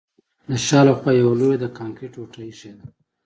[0.49, 2.85] د شا له خوا یوه لویه د کانکریټ ټوټه ایښې ده